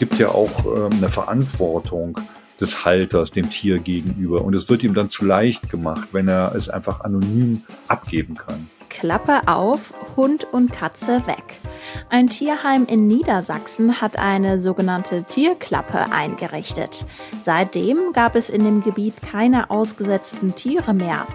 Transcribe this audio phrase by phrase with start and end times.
[0.00, 2.18] gibt ja auch ähm, eine Verantwortung
[2.58, 4.42] des Halters dem Tier gegenüber.
[4.42, 8.68] Und es wird ihm dann zu leicht gemacht, wenn er es einfach anonym abgeben kann.
[8.88, 11.60] Klappe auf, Hund und Katze weg.
[12.08, 17.06] Ein Tierheim in Niedersachsen hat eine sogenannte Tierklappe eingerichtet.
[17.44, 21.26] Seitdem gab es in dem Gebiet keine ausgesetzten Tiere mehr.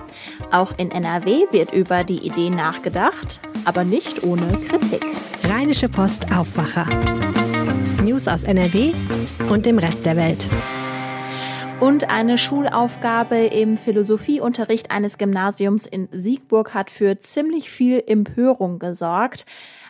[0.51, 5.05] Auch in NRW wird über die Idee nachgedacht, aber nicht ohne Kritik.
[5.43, 6.87] Rheinische Post Aufwacher.
[8.05, 8.93] News aus NRW
[9.49, 10.47] und dem Rest der Welt.
[11.79, 19.47] Und eine Schulaufgabe im Philosophieunterricht eines Gymnasiums in Siegburg hat für ziemlich viel Empörung gesorgt.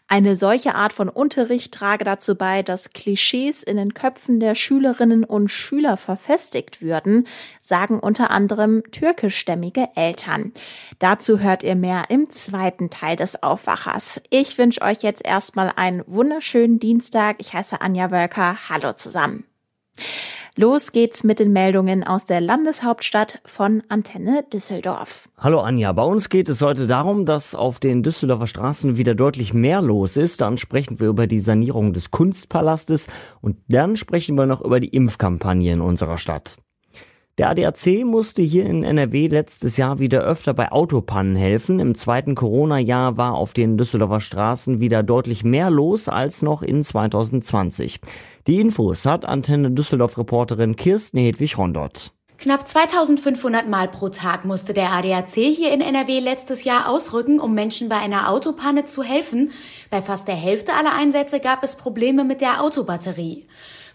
[0.07, 5.23] Eine solche Art von Unterricht trage dazu bei, dass Klischees in den Köpfen der Schülerinnen
[5.23, 7.27] und Schüler verfestigt würden,
[7.59, 10.53] sagen unter anderem türkischstämmige Eltern.
[10.99, 14.21] Dazu hört ihr mehr im zweiten Teil des Aufwachers.
[14.29, 17.37] Ich wünsche euch jetzt erstmal einen wunderschönen Dienstag.
[17.39, 18.57] Ich heiße Anja Wölker.
[18.69, 19.43] Hallo zusammen.
[20.57, 25.27] Los geht's mit den Meldungen aus der Landeshauptstadt von Antenne Düsseldorf.
[25.37, 29.53] Hallo Anja, bei uns geht es heute darum, dass auf den Düsseldorfer Straßen wieder deutlich
[29.53, 30.39] mehr los ist.
[30.39, 33.07] Dann sprechen wir über die Sanierung des Kunstpalastes
[33.41, 36.55] und dann sprechen wir noch über die Impfkampagne in unserer Stadt.
[37.37, 41.81] Der ADAC musste hier in NRW letztes Jahr wieder öfter bei Autopannen helfen.
[41.81, 46.81] Im zweiten Corona-Jahr war auf den Düsseldorfer Straßen wieder deutlich mehr los als noch in
[46.81, 47.99] 2020.
[48.47, 52.13] Die Infos hat Antenne Düsseldorf-Reporterin Kirsten Hedwig-Rondott.
[52.37, 57.53] Knapp 2500 Mal pro Tag musste der ADAC hier in NRW letztes Jahr ausrücken, um
[57.53, 59.51] Menschen bei einer Autopanne zu helfen.
[59.89, 63.45] Bei fast der Hälfte aller Einsätze gab es Probleme mit der Autobatterie.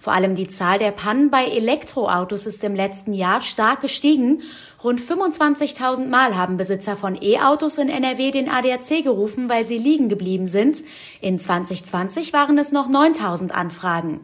[0.01, 4.41] Vor allem die Zahl der Pannen bei Elektroautos ist im letzten Jahr stark gestiegen.
[4.83, 10.09] Rund 25.000 Mal haben Besitzer von E-Autos in NRW den ADAC gerufen, weil sie liegen
[10.09, 10.83] geblieben sind.
[11.21, 14.21] In 2020 waren es noch 9.000 Anfragen.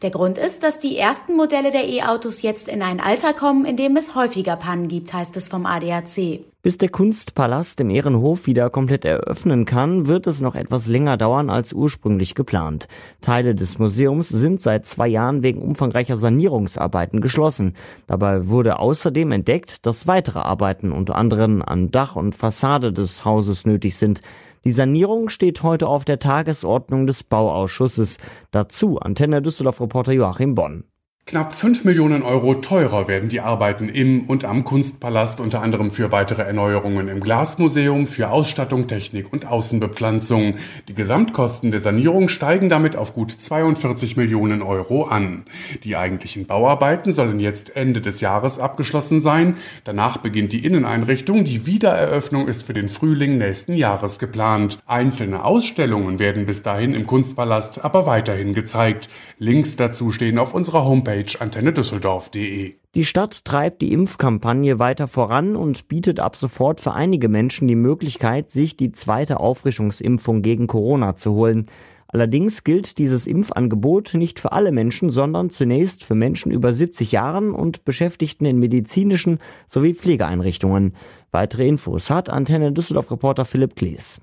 [0.00, 3.76] Der Grund ist, dass die ersten Modelle der E-Autos jetzt in ein Alter kommen, in
[3.76, 6.40] dem es häufiger Pannen gibt, heißt es vom ADAC.
[6.60, 11.50] Bis der Kunstpalast im Ehrenhof wieder komplett eröffnen kann, wird es noch etwas länger dauern
[11.50, 12.88] als ursprünglich geplant.
[13.20, 17.76] Teile des Museums sind seit zwei Jahren wegen umfangreicher Sanierungsarbeiten geschlossen.
[18.08, 23.64] Dabei wurde außerdem entdeckt, dass weitere Arbeiten unter anderem an Dach und Fassade des Hauses
[23.64, 24.20] nötig sind.
[24.64, 28.18] Die Sanierung steht heute auf der Tagesordnung des Bauausschusses.
[28.50, 30.82] Dazu Antenne Düsseldorf Reporter Joachim Bonn.
[31.28, 36.10] Knapp 5 Millionen Euro teurer werden die Arbeiten im und am Kunstpalast unter anderem für
[36.10, 40.54] weitere Erneuerungen im Glasmuseum, für Ausstattung, Technik und Außenbepflanzung.
[40.88, 45.44] Die Gesamtkosten der Sanierung steigen damit auf gut 42 Millionen Euro an.
[45.84, 49.58] Die eigentlichen Bauarbeiten sollen jetzt Ende des Jahres abgeschlossen sein.
[49.84, 51.44] Danach beginnt die Inneneinrichtung.
[51.44, 54.78] Die Wiedereröffnung ist für den Frühling nächsten Jahres geplant.
[54.86, 59.10] Einzelne Ausstellungen werden bis dahin im Kunstpalast aber weiterhin gezeigt.
[59.38, 62.74] Links dazu stehen auf unserer Homepage Homepage antennedüsseldorf.de.
[62.94, 67.74] Die Stadt treibt die Impfkampagne weiter voran und bietet ab sofort für einige Menschen die
[67.74, 71.66] Möglichkeit, sich die zweite Auffrischungsimpfung gegen Corona zu holen.
[72.10, 77.52] Allerdings gilt dieses Impfangebot nicht für alle Menschen, sondern zunächst für Menschen über 70 Jahren
[77.52, 80.94] und Beschäftigten in medizinischen sowie Pflegeeinrichtungen.
[81.30, 84.22] Weitere Infos hat Antenne Düsseldorf Reporter Philipp Klees.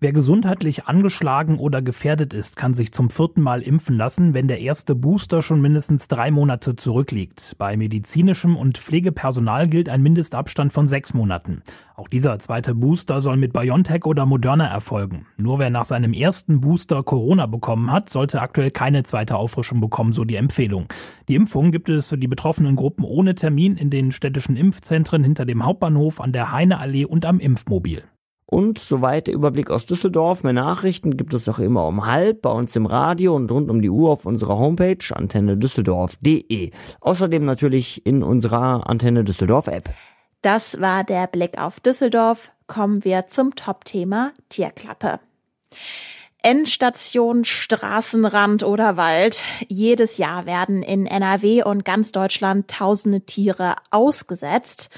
[0.00, 4.60] Wer gesundheitlich angeschlagen oder gefährdet ist, kann sich zum vierten Mal impfen lassen, wenn der
[4.60, 7.54] erste Booster schon mindestens drei Monate zurückliegt.
[7.58, 11.62] Bei medizinischem und Pflegepersonal gilt ein Mindestabstand von sechs Monaten.
[11.96, 15.26] Auch dieser zweite Booster soll mit BioNTech oder Moderna erfolgen.
[15.36, 20.12] Nur wer nach seinem ersten Booster Corona bekommen hat, sollte aktuell keine zweite Auffrischung bekommen,
[20.12, 20.88] so die Empfehlung.
[21.28, 25.44] Die Impfung gibt es für die betroffenen Gruppen ohne Termin in den städtischen Impfzentren hinter
[25.44, 28.02] dem Hauptbahnhof an der Heineallee und am Impfmobil.
[28.54, 30.44] Und soweit der Überblick aus Düsseldorf.
[30.44, 33.82] Mehr Nachrichten gibt es auch immer um halb bei uns im Radio und rund um
[33.82, 36.70] die Uhr auf unserer Homepage antennedüsseldorf.de.
[37.00, 39.90] Außerdem natürlich in unserer Antenne Düsseldorf App.
[40.40, 42.52] Das war der Blick auf Düsseldorf.
[42.68, 45.18] Kommen wir zum Top-Thema Tierklappe.
[46.40, 49.42] Endstation, Straßenrand oder Wald.
[49.66, 54.90] Jedes Jahr werden in NRW und ganz Deutschland tausende Tiere ausgesetzt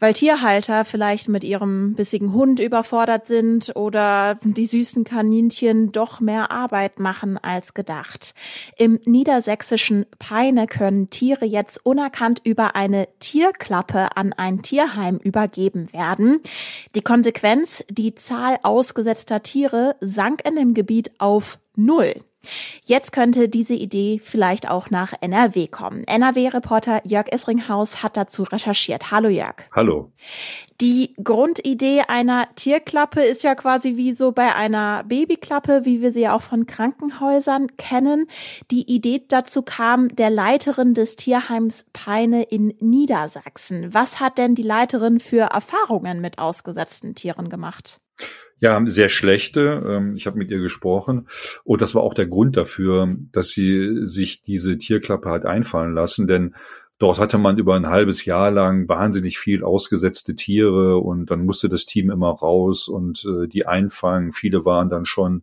[0.00, 6.50] weil Tierhalter vielleicht mit ihrem bissigen Hund überfordert sind oder die süßen Kaninchen doch mehr
[6.50, 8.34] Arbeit machen als gedacht.
[8.76, 16.40] Im niedersächsischen Peine können Tiere jetzt unerkannt über eine Tierklappe an ein Tierheim übergeben werden.
[16.94, 22.14] Die Konsequenz, die Zahl ausgesetzter Tiere sank in dem Gebiet auf null.
[22.84, 26.04] Jetzt könnte diese Idee vielleicht auch nach NRW kommen.
[26.04, 29.10] NRW-Reporter Jörg Isringhaus hat dazu recherchiert.
[29.10, 29.56] Hallo Jörg.
[29.74, 30.12] Hallo.
[30.80, 36.22] Die Grundidee einer Tierklappe ist ja quasi wie so bei einer Babyklappe, wie wir sie
[36.22, 38.26] ja auch von Krankenhäusern kennen.
[38.70, 43.94] Die Idee dazu kam der Leiterin des Tierheims Peine in Niedersachsen.
[43.94, 48.00] Was hat denn die Leiterin für Erfahrungen mit ausgesetzten Tieren gemacht?
[48.58, 49.82] Ja, sehr schlechte.
[49.86, 51.28] Ähm, ich habe mit ihr gesprochen.
[51.64, 56.26] Und das war auch der Grund dafür, dass sie sich diese Tierklappe hat einfallen lassen.
[56.26, 56.54] Denn
[56.98, 61.68] dort hatte man über ein halbes Jahr lang wahnsinnig viel ausgesetzte Tiere und dann musste
[61.68, 64.32] das Team immer raus und äh, die einfangen.
[64.32, 65.42] Viele waren dann schon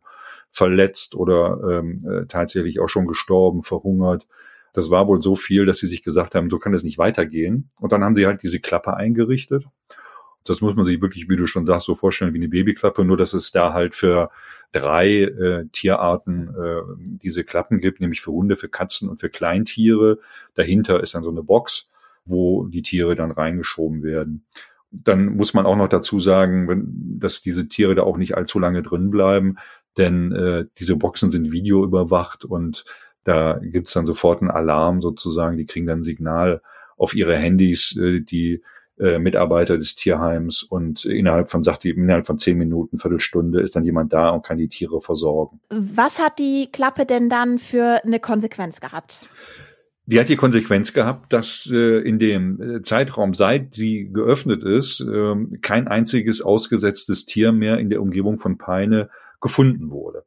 [0.51, 4.25] verletzt oder ähm, äh, tatsächlich auch schon gestorben, verhungert.
[4.73, 7.69] Das war wohl so viel, dass sie sich gesagt haben, so kann es nicht weitergehen.
[7.79, 9.65] Und dann haben sie halt diese Klappe eingerichtet
[10.45, 13.17] das muss man sich wirklich, wie du schon sagst, so vorstellen wie eine Babyklappe, nur
[13.17, 14.29] dass es da halt für
[14.71, 20.19] drei äh, Tierarten äh, diese Klappen gibt, nämlich für Hunde, für Katzen und für Kleintiere.
[20.55, 21.87] Dahinter ist dann so eine Box,
[22.25, 24.45] wo die Tiere dann reingeschoben werden.
[24.91, 28.83] Dann muss man auch noch dazu sagen, dass diese Tiere da auch nicht allzu lange
[28.83, 29.57] drin bleiben,
[29.97, 32.85] denn äh, diese Boxen sind videoüberwacht und
[33.23, 36.61] da gibt's dann sofort einen Alarm sozusagen, die kriegen dann ein Signal
[36.97, 38.61] auf ihre Handys, äh, die
[39.03, 43.75] äh, Mitarbeiter des Tierheims und innerhalb von, sagt die, innerhalb von zehn Minuten, Viertelstunde ist
[43.75, 45.59] dann jemand da und kann die Tiere versorgen.
[45.69, 49.19] Was hat die Klappe denn dann für eine Konsequenz gehabt?
[50.05, 54.99] Die hat die Konsequenz gehabt, dass äh, in dem äh, Zeitraum, seit sie geöffnet ist,
[55.01, 59.09] äh, kein einziges ausgesetztes Tier mehr in der Umgebung von Peine
[59.43, 60.23] gefunden wurde.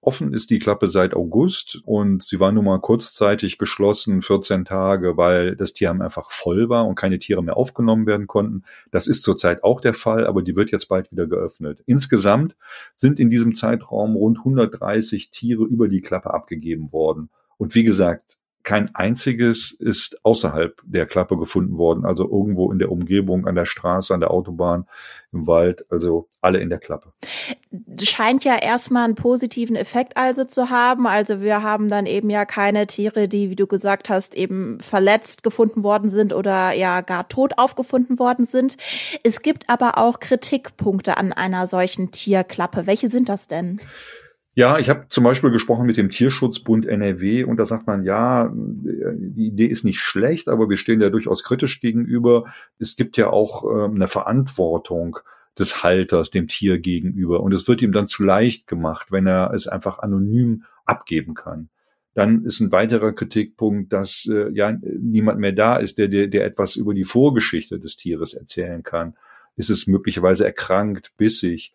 [0.00, 5.16] Offen ist die Klappe seit August und sie war nun mal kurzzeitig geschlossen, 14 Tage,
[5.16, 8.62] weil das Tierheim einfach voll war und keine Tiere mehr aufgenommen werden konnten.
[8.92, 11.82] Das ist zurzeit auch der Fall, aber die wird jetzt bald wieder geöffnet.
[11.84, 12.56] Insgesamt
[12.94, 17.28] sind in diesem Zeitraum rund 130 Tiere über die Klappe abgegeben worden.
[17.58, 22.92] Und wie gesagt, kein einziges ist außerhalb der Klappe gefunden worden, also irgendwo in der
[22.92, 24.86] Umgebung, an der Straße, an der Autobahn,
[25.32, 27.12] im Wald, also alle in der Klappe.
[28.02, 31.06] Scheint ja erstmal einen positiven Effekt also zu haben.
[31.06, 35.42] Also wir haben dann eben ja keine Tiere, die, wie du gesagt hast, eben verletzt
[35.42, 38.76] gefunden worden sind oder ja gar tot aufgefunden worden sind.
[39.22, 42.86] Es gibt aber auch Kritikpunkte an einer solchen Tierklappe.
[42.86, 43.80] Welche sind das denn?
[44.60, 48.52] Ja, ich habe zum Beispiel gesprochen mit dem Tierschutzbund NRW und da sagt man, ja,
[48.54, 52.44] die Idee ist nicht schlecht, aber wir stehen ja durchaus kritisch gegenüber.
[52.78, 55.18] Es gibt ja auch ähm, eine Verantwortung
[55.58, 59.50] des Halters dem Tier gegenüber und es wird ihm dann zu leicht gemacht, wenn er
[59.54, 61.70] es einfach anonym abgeben kann.
[62.12, 66.44] Dann ist ein weiterer Kritikpunkt, dass äh, ja niemand mehr da ist, der, der, der
[66.44, 69.16] etwas über die Vorgeschichte des Tieres erzählen kann.
[69.56, 71.72] Ist es möglicherweise erkrankt, bissig?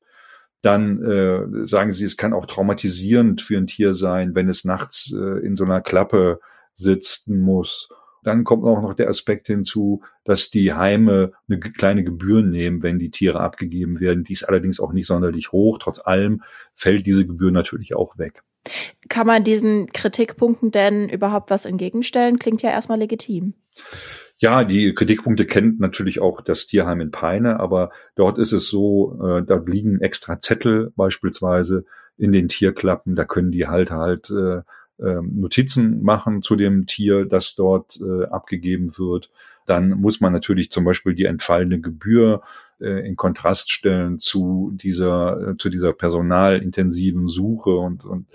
[0.66, 5.14] Dann äh, sagen sie, es kann auch traumatisierend für ein Tier sein, wenn es nachts
[5.16, 6.40] äh, in so einer Klappe
[6.74, 7.90] sitzen muss.
[8.24, 12.98] Dann kommt auch noch der Aspekt hinzu, dass die Heime eine kleine Gebühr nehmen, wenn
[12.98, 14.24] die Tiere abgegeben werden.
[14.24, 15.78] Die ist allerdings auch nicht sonderlich hoch.
[15.78, 16.42] Trotz allem
[16.74, 18.42] fällt diese Gebühr natürlich auch weg.
[19.08, 22.40] Kann man diesen Kritikpunkten denn überhaupt was entgegenstellen?
[22.40, 23.54] Klingt ja erstmal legitim.
[24.38, 29.18] Ja, die Kritikpunkte kennt natürlich auch das Tierheim in Peine, aber dort ist es so,
[29.24, 31.86] äh, da liegen extra Zettel beispielsweise
[32.18, 34.62] in den Tierklappen, da können die Halter halt äh,
[35.02, 39.30] äh, Notizen machen zu dem Tier, das dort äh, abgegeben wird.
[39.66, 42.42] Dann muss man natürlich zum Beispiel die entfallene Gebühr
[42.80, 48.28] äh, in Kontrast stellen zu dieser äh, zu dieser personalintensiven Suche und, und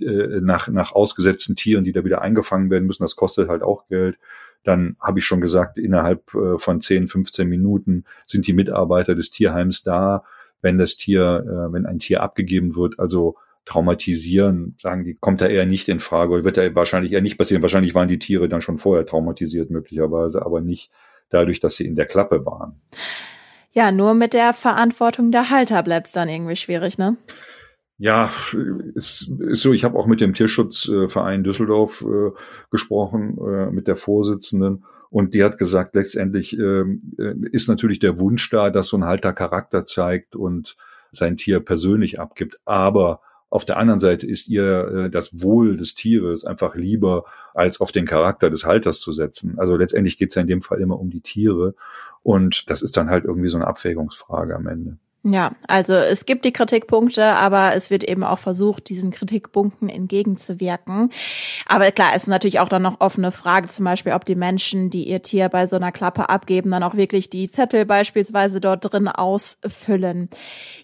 [0.00, 3.02] äh, nach nach ausgesetzten Tieren, die da wieder eingefangen werden müssen.
[3.02, 4.18] Das kostet halt auch Geld
[4.64, 9.30] dann habe ich schon gesagt, innerhalb äh, von 10, 15 Minuten sind die Mitarbeiter des
[9.30, 10.24] Tierheims da,
[10.60, 15.46] wenn das Tier, äh, wenn ein Tier abgegeben wird, also traumatisieren, sagen die, kommt da
[15.46, 17.62] eher nicht in Frage oder wird da wahrscheinlich eher nicht passieren.
[17.62, 20.90] Wahrscheinlich waren die Tiere dann schon vorher traumatisiert möglicherweise, aber nicht
[21.28, 22.80] dadurch, dass sie in der Klappe waren.
[23.72, 27.16] Ja, nur mit der Verantwortung der Halter bleibt es dann irgendwie schwierig, ne?
[27.98, 28.30] Ja,
[28.94, 29.72] ist, ist so.
[29.72, 32.30] Ich habe auch mit dem Tierschutzverein Düsseldorf äh,
[32.70, 34.84] gesprochen, äh, mit der Vorsitzenden.
[35.10, 39.04] Und die hat gesagt, letztendlich ähm, äh, ist natürlich der Wunsch da, dass so ein
[39.04, 40.76] Halter Charakter zeigt und
[41.10, 42.60] sein Tier persönlich abgibt.
[42.64, 47.24] Aber auf der anderen Seite ist ihr äh, das Wohl des Tieres einfach lieber,
[47.54, 49.58] als auf den Charakter des Halters zu setzen.
[49.58, 51.74] Also letztendlich geht es ja in dem Fall immer um die Tiere.
[52.22, 54.98] Und das ist dann halt irgendwie so eine Abwägungsfrage am Ende.
[55.30, 61.10] Ja, also es gibt die Kritikpunkte, aber es wird eben auch versucht, diesen Kritikpunkten entgegenzuwirken.
[61.66, 64.88] Aber klar, es ist natürlich auch dann noch offene Frage, zum Beispiel, ob die Menschen,
[64.88, 68.90] die ihr Tier bei so einer Klappe abgeben, dann auch wirklich die Zettel beispielsweise dort
[68.90, 70.30] drin ausfüllen.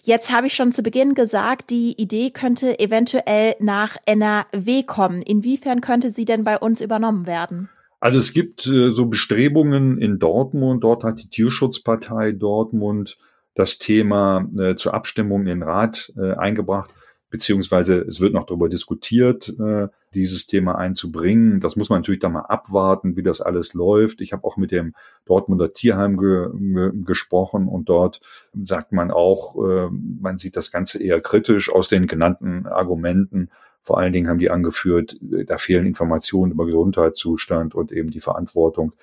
[0.03, 5.23] Jetzt habe ich schon zu Beginn gesagt, die Idee könnte eventuell nach NRW kommen.
[5.23, 7.69] Inwiefern könnte sie denn bei uns übernommen werden?
[7.99, 10.83] Also es gibt äh, so Bestrebungen in Dortmund.
[10.83, 13.17] Dort hat die Tierschutzpartei Dortmund
[13.55, 16.91] das Thema äh, zur Abstimmung in den Rat äh, eingebracht,
[17.29, 21.59] beziehungsweise es wird noch darüber diskutiert, äh, dieses Thema einzubringen.
[21.59, 24.21] Das muss man natürlich dann mal abwarten, wie das alles läuft.
[24.21, 24.93] Ich habe auch mit dem
[25.25, 28.21] Dortmunder Tierheim ge ge gesprochen und dort
[28.63, 33.49] sagt man auch, äh, man sieht das Ganze eher kritisch aus den genannten Argumenten.
[33.81, 38.21] Vor allen Dingen haben die angeführt, äh, da fehlen Informationen über Gesundheitszustand und eben die
[38.21, 38.93] Verantwortung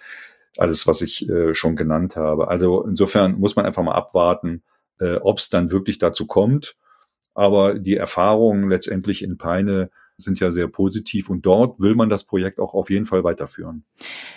[0.56, 2.48] alles, was ich äh, schon genannt habe.
[2.48, 4.62] Also insofern muss man einfach mal abwarten,
[5.00, 6.76] äh, ob es dann wirklich dazu kommt.
[7.34, 12.24] Aber die Erfahrungen letztendlich in Peine sind ja sehr positiv und dort will man das
[12.24, 13.84] Projekt auch auf jeden Fall weiterführen.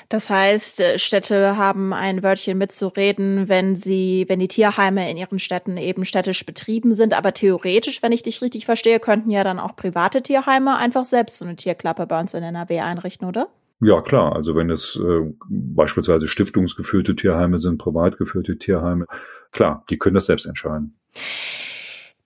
[0.10, 5.40] Das heißt, äh, Städte haben ein Wörtchen mitzureden, wenn sie, wenn die Tierheime in ihren
[5.40, 7.14] Städten eben städtisch betrieben sind.
[7.14, 11.38] Aber theoretisch, wenn ich dich richtig verstehe, könnten ja dann auch private Tierheime einfach selbst
[11.38, 13.50] so eine Tierklappe bei uns in NRW einrichten, oder?
[13.82, 14.36] Ja, klar.
[14.36, 19.06] Also wenn es äh, beispielsweise stiftungsgeführte Tierheime sind, privat geführte Tierheime,
[19.52, 20.98] klar, die können das selbst entscheiden.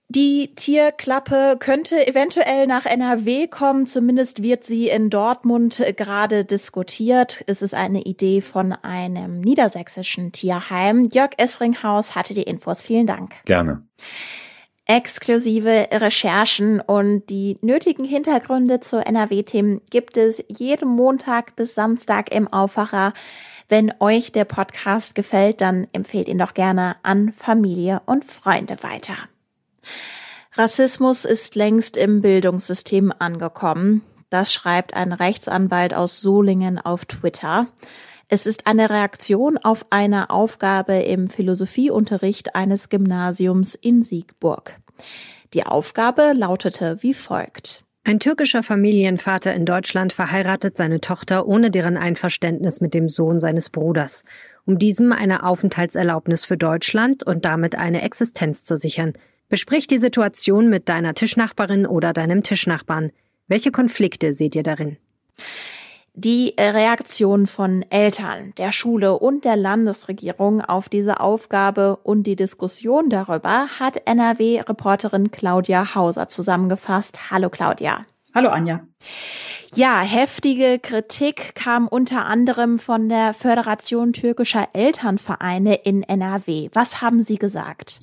[0.08, 3.86] Die Tierklappe könnte eventuell nach NRW kommen.
[3.86, 7.44] Zumindest wird sie in Dortmund gerade diskutiert.
[7.46, 11.08] Es ist eine Idee von einem niedersächsischen Tierheim.
[11.12, 12.82] Jörg Essringhaus hatte die Infos.
[12.82, 13.34] Vielen Dank.
[13.44, 13.84] Gerne
[14.90, 22.52] exklusive Recherchen und die nötigen Hintergründe zu NRW-Themen gibt es jeden Montag bis Samstag im
[22.52, 23.14] Aufwacher.
[23.68, 29.14] Wenn euch der Podcast gefällt, dann empfehlt ihn doch gerne an Familie und Freunde weiter.
[30.54, 34.02] Rassismus ist längst im Bildungssystem angekommen.
[34.28, 37.68] Das schreibt ein Rechtsanwalt aus Solingen auf Twitter.
[38.32, 44.79] Es ist eine Reaktion auf eine Aufgabe im Philosophieunterricht eines Gymnasiums in Siegburg.
[45.54, 47.84] Die Aufgabe lautete wie folgt.
[48.02, 53.68] Ein türkischer Familienvater in Deutschland verheiratet seine Tochter ohne deren Einverständnis mit dem Sohn seines
[53.68, 54.24] Bruders,
[54.64, 59.12] um diesem eine Aufenthaltserlaubnis für Deutschland und damit eine Existenz zu sichern.
[59.48, 63.10] Besprich die Situation mit deiner Tischnachbarin oder deinem Tischnachbarn.
[63.48, 64.96] Welche Konflikte seht ihr darin?
[66.14, 73.10] Die Reaktion von Eltern, der Schule und der Landesregierung auf diese Aufgabe und die Diskussion
[73.10, 77.30] darüber hat NRW-Reporterin Claudia Hauser zusammengefasst.
[77.30, 78.06] Hallo Claudia.
[78.34, 78.80] Hallo Anja.
[79.74, 86.70] Ja, heftige Kritik kam unter anderem von der Föderation türkischer Elternvereine in NRW.
[86.72, 88.00] Was haben Sie gesagt?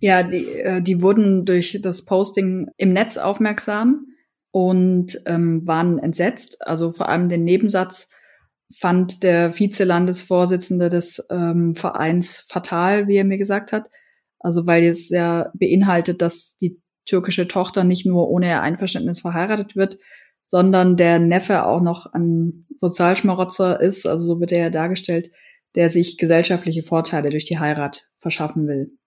[0.00, 4.04] Ja, die, äh, die wurden durch das Posting im Netz aufmerksam
[4.50, 6.66] und ähm, waren entsetzt.
[6.66, 8.08] Also vor allem den Nebensatz
[8.74, 13.88] fand der Vizelandesvorsitzende des ähm, Vereins fatal, wie er mir gesagt hat.
[14.40, 19.74] Also weil es ja beinhaltet, dass die türkische Tochter nicht nur ohne ihr Einverständnis verheiratet
[19.74, 19.98] wird,
[20.44, 25.30] sondern der Neffe auch noch ein Sozialschmarotzer ist, also so wird er ja dargestellt,
[25.74, 28.97] der sich gesellschaftliche Vorteile durch die Heirat verschaffen will.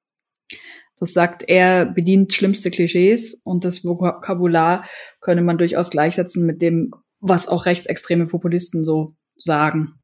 [1.02, 4.86] Das sagt er, bedient schlimmste Klischees und das Vokabular
[5.20, 9.96] könne man durchaus gleichsetzen mit dem, was auch rechtsextreme Populisten so sagen.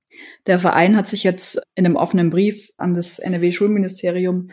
[0.48, 4.50] Der Verein hat sich jetzt in einem offenen Brief an das NRW-Schulministerium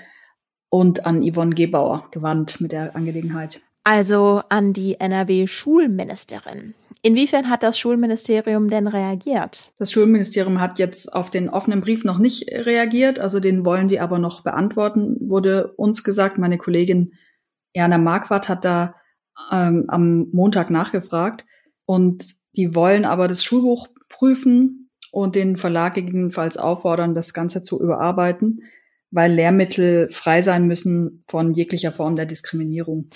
[0.68, 3.62] und an Yvonne Gebauer gewandt mit der Angelegenheit.
[3.84, 6.74] Also an die NRW-Schulministerin.
[7.02, 9.70] Inwiefern hat das Schulministerium denn reagiert?
[9.78, 14.00] Das Schulministerium hat jetzt auf den offenen Brief noch nicht reagiert, also den wollen die
[14.00, 16.38] aber noch beantworten, wurde uns gesagt.
[16.38, 17.12] Meine Kollegin
[17.74, 18.94] Erna Marquardt hat da
[19.52, 21.44] ähm, am Montag nachgefragt
[21.84, 27.82] und die wollen aber das Schulbuch prüfen und den Verlag gegebenenfalls auffordern, das Ganze zu
[27.82, 28.62] überarbeiten
[29.14, 33.10] weil Lehrmittel frei sein müssen von jeglicher Form der Diskriminierung.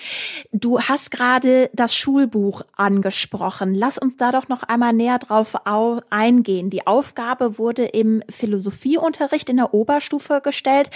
[0.53, 3.75] Du hast gerade das Schulbuch angesprochen.
[3.75, 5.57] Lass uns da doch noch einmal näher drauf
[6.11, 6.71] eingehen.
[6.71, 10.89] Die Aufgabe wurde im Philosophieunterricht in der Oberstufe gestellt.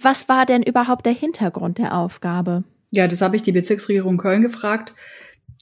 [0.00, 2.64] Was war denn überhaupt der Hintergrund der Aufgabe?
[2.90, 4.92] Ja, das habe ich die Bezirksregierung Köln gefragt,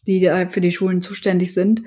[0.06, 1.82] die für die Schulen zuständig sind.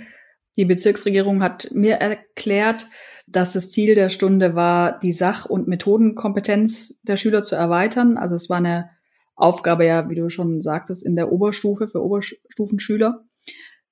[0.58, 2.88] Die Bezirksregierung hat mir erklärt,
[3.32, 8.18] dass das Ziel der Stunde war, die Sach- und Methodenkompetenz der Schüler zu erweitern.
[8.18, 8.90] Also es war eine
[9.36, 13.24] Aufgabe ja, wie du schon sagtest, in der Oberstufe für Oberstufenschüler.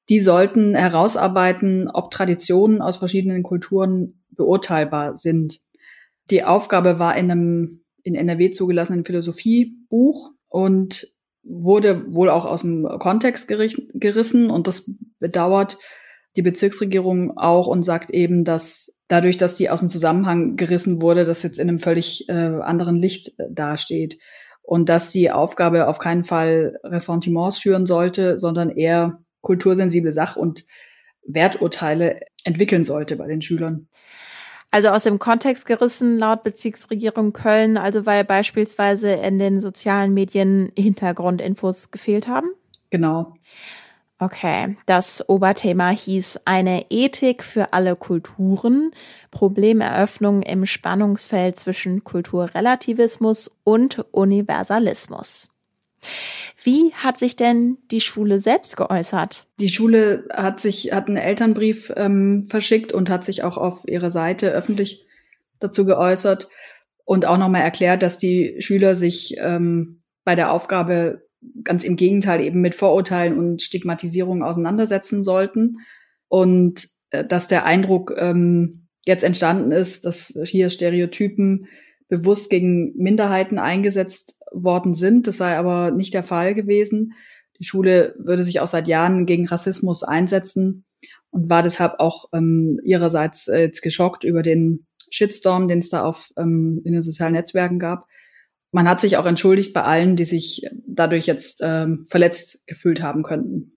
[0.10, 5.60] Die sollten herausarbeiten, ob Traditionen aus verschiedenen Kulturen beurteilbar sind.
[6.30, 11.14] Die Aufgabe war in einem in NRW zugelassenen Philosophiebuch und
[11.44, 15.78] wurde wohl auch aus dem Kontext gerissen und das bedauert
[16.38, 21.26] die Bezirksregierung auch und sagt eben, dass dadurch, dass die aus dem Zusammenhang gerissen wurde,
[21.26, 24.20] das jetzt in einem völlig äh, anderen Licht äh, dasteht
[24.62, 30.66] und dass die Aufgabe auf keinen Fall Ressentiments schüren sollte, sondern eher kultursensible Sach- und
[31.26, 33.88] Werturteile entwickeln sollte bei den Schülern.
[34.70, 40.72] Also aus dem Kontext gerissen laut Bezirksregierung Köln, also weil beispielsweise in den sozialen Medien
[40.78, 42.50] Hintergrundinfos gefehlt haben?
[42.90, 43.34] Genau.
[44.20, 48.92] Okay, das Oberthema hieß eine Ethik für alle Kulturen,
[49.30, 55.50] Problemeröffnung im Spannungsfeld zwischen Kulturrelativismus und Universalismus.
[56.64, 59.46] Wie hat sich denn die Schule selbst geäußert?
[59.60, 64.10] Die Schule hat sich hat einen Elternbrief ähm, verschickt und hat sich auch auf ihrer
[64.10, 65.06] Seite öffentlich
[65.60, 66.50] dazu geäußert
[67.06, 71.27] und auch nochmal erklärt, dass die Schüler sich ähm, bei der Aufgabe
[71.64, 75.78] ganz im Gegenteil eben mit Vorurteilen und Stigmatisierung auseinandersetzen sollten
[76.28, 81.68] und äh, dass der Eindruck ähm, jetzt entstanden ist, dass hier Stereotypen
[82.10, 85.28] bewusst gegen Minderheiten eingesetzt worden sind.
[85.28, 87.14] Das sei aber nicht der Fall gewesen.
[87.60, 90.86] Die Schule würde sich auch seit Jahren gegen Rassismus einsetzen
[91.32, 96.04] und war deshalb auch ähm, ihrerseits äh, jetzt geschockt über den Shitstorm, den es da
[96.04, 98.08] auf ähm, in den sozialen Netzwerken gab.
[98.72, 103.24] Man hat sich auch entschuldigt bei allen, die sich dadurch jetzt ähm, verletzt gefühlt haben
[103.24, 103.74] könnten.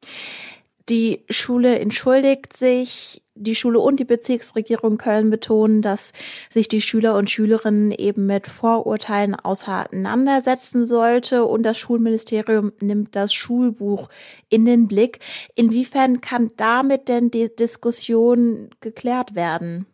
[0.91, 3.23] Die Schule entschuldigt sich.
[3.37, 6.13] Die Schule und die Bezirksregierung Köln betonen, dass
[6.51, 13.33] sich die Schüler und Schülerinnen eben mit Vorurteilen auseinandersetzen sollte und das Schulministerium nimmt das
[13.33, 14.11] Schulbuch
[14.51, 15.21] in den Blick.
[15.55, 19.87] Inwiefern kann damit denn die Diskussion geklärt werden?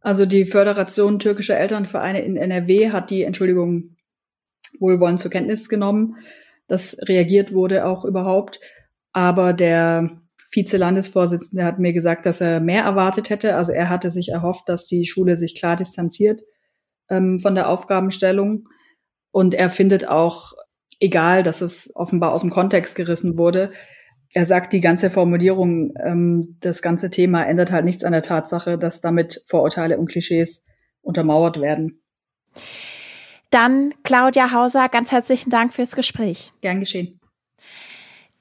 [0.00, 3.91] Also die Föderation türkischer Elternvereine in NRW hat die Entschuldigung
[4.78, 6.16] wohlwollend zur Kenntnis genommen.
[6.68, 8.60] Das reagiert wurde auch überhaupt.
[9.12, 13.56] Aber der Vize-Landesvorsitzende hat mir gesagt, dass er mehr erwartet hätte.
[13.56, 16.42] Also er hatte sich erhofft, dass die Schule sich klar distanziert
[17.08, 18.68] ähm, von der Aufgabenstellung.
[19.30, 20.52] Und er findet auch
[21.00, 23.72] egal, dass es offenbar aus dem Kontext gerissen wurde.
[24.34, 28.78] Er sagt, die ganze Formulierung, ähm, das ganze Thema ändert halt nichts an der Tatsache,
[28.78, 30.64] dass damit Vorurteile und Klischees
[31.02, 32.02] untermauert werden.
[33.52, 36.54] Dann Claudia Hauser, ganz herzlichen Dank fürs Gespräch.
[36.62, 37.20] Gern geschehen.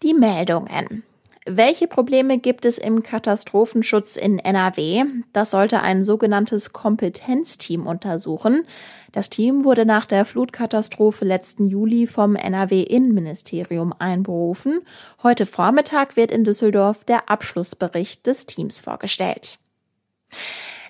[0.04, 1.04] Die Meldungen.
[1.46, 5.04] Welche Probleme gibt es im Katastrophenschutz in NRW?
[5.34, 8.66] Das sollte ein sogenanntes Kompetenzteam untersuchen.
[9.12, 14.80] Das Team wurde nach der Flutkatastrophe letzten Juli vom NRW-Innenministerium einberufen.
[15.24, 19.60] Heute Vormittag wird in Düsseldorf der Abschlussbericht des Teams vorgestellt.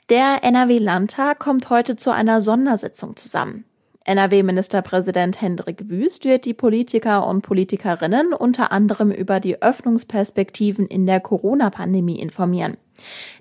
[0.10, 3.66] Der NRW-Landtag kommt heute zu einer Sondersitzung zusammen.
[4.06, 11.20] NRW-Ministerpräsident Hendrik Wüst wird die Politiker und Politikerinnen unter anderem über die Öffnungsperspektiven in der
[11.20, 12.78] Corona-Pandemie informieren.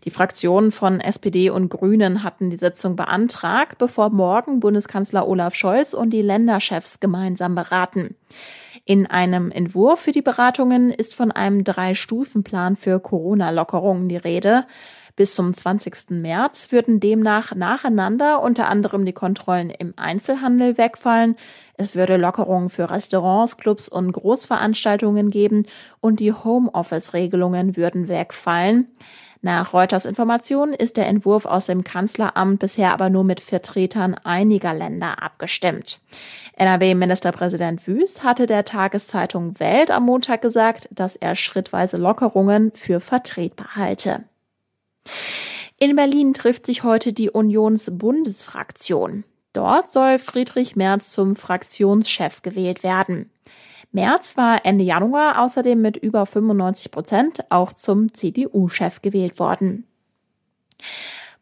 [0.05, 5.94] Die Fraktionen von SPD und Grünen hatten die Sitzung beantragt, bevor morgen Bundeskanzler Olaf Scholz
[5.94, 8.16] und die Länderchefs gemeinsam beraten.
[8.85, 14.66] In einem Entwurf für die Beratungen ist von einem Drei-Stufen-Plan für Corona-Lockerungen die Rede.
[15.16, 16.11] Bis zum 20.
[16.11, 21.37] März würden demnach nacheinander unter anderem die Kontrollen im Einzelhandel wegfallen.
[21.77, 25.66] Es würde Lockerungen für Restaurants, Clubs und Großveranstaltungen geben
[26.01, 28.88] und die Homeoffice-Regelungen würden wegfallen.
[29.42, 34.75] Nach Reuters Informationen ist der Entwurf aus dem Kanzleramt bisher aber nur mit Vertretern einiger
[34.75, 36.01] Länder abgestimmt.
[36.57, 43.77] NRW-Ministerpräsident Wüst hatte der Tageszeitung Welt am Montag gesagt, dass er schrittweise Lockerungen für vertretbar
[43.77, 44.25] halte.
[45.79, 49.25] In Berlin trifft sich heute die Unionsbundesfraktion.
[49.53, 53.31] Dort soll Friedrich Merz zum Fraktionschef gewählt werden.
[53.93, 59.87] Merz war Ende Januar außerdem mit über 95 Prozent auch zum CDU-Chef gewählt worden.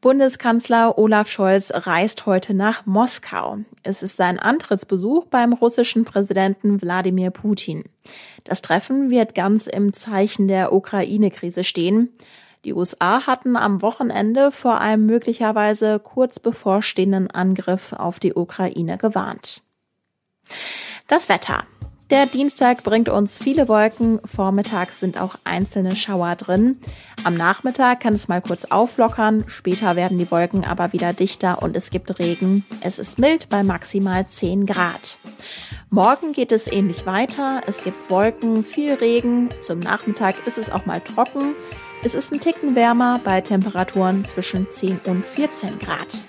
[0.00, 3.58] Bundeskanzler Olaf Scholz reist heute nach Moskau.
[3.82, 7.82] Es ist sein Antrittsbesuch beim russischen Präsidenten Wladimir Putin.
[8.44, 12.10] Das Treffen wird ganz im Zeichen der Ukraine-Krise stehen.
[12.68, 19.62] Die USA hatten am Wochenende vor einem möglicherweise kurz bevorstehenden Angriff auf die Ukraine gewarnt.
[21.06, 21.64] Das Wetter.
[22.10, 26.78] Der Dienstag bringt uns viele Wolken, vormittags sind auch einzelne Schauer drin.
[27.24, 31.74] Am Nachmittag kann es mal kurz auflockern, später werden die Wolken aber wieder dichter und
[31.74, 32.66] es gibt Regen.
[32.82, 35.18] Es ist mild bei maximal 10 Grad.
[35.88, 40.84] Morgen geht es ähnlich weiter, es gibt Wolken, viel Regen, zum Nachmittag ist es auch
[40.84, 41.54] mal trocken.
[42.04, 46.22] Es ist ein Ticken wärmer bei Temperaturen zwischen 10 und 14 Grad.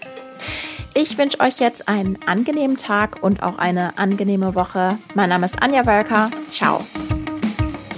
[0.96, 4.98] Ich wünsche euch jetzt einen angenehmen Tag und auch eine angenehme Woche.
[5.14, 6.32] Mein Name ist Anja Wölker.
[6.50, 6.80] Ciao.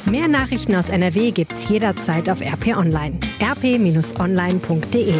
[0.05, 3.17] Mehr Nachrichten aus NRW gibt's jederzeit auf RP Online.
[3.41, 5.15] rp-online.de